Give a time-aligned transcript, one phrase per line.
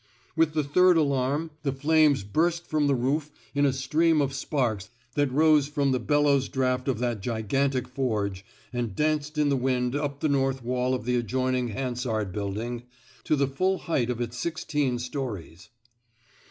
[0.35, 3.65] With the third alarm the flames 195 THE SMOKE EATEES burst from the roof in
[3.67, 8.43] a stream of sparks that rose from the bellows draft of that gigantic forge,
[8.73, 12.81] and danced in the wind up the north wall of the adjoining Hansard Building
[13.25, 15.69] to the full height of dts sixteen stories.